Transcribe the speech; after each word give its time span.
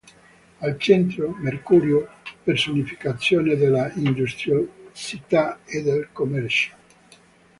Al 0.61 0.79
centro, 0.79 1.29
Mercurio, 1.37 2.09
personificazione 2.43 3.55
dell'industriosità 3.55 5.59
e 5.63 5.83
del 5.83 6.09
commercio. 6.11 6.71